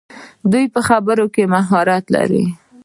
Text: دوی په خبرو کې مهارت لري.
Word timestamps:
دوی 0.51 0.65
په 0.73 0.79
خبرو 0.87 1.25
کې 1.33 1.43
مهارت 1.53 2.05
لري. 2.15 2.45